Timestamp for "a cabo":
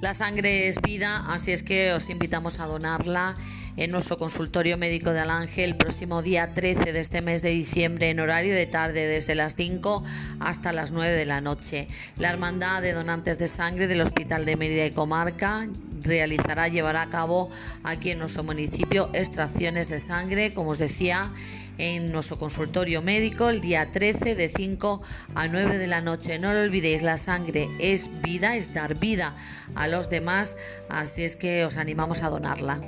17.00-17.50